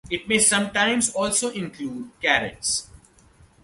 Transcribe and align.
It 0.09 0.27
may 0.27 0.39
sometimes 0.39 1.11
also 1.13 1.49
include 1.51 2.09
carrots. 2.19 2.89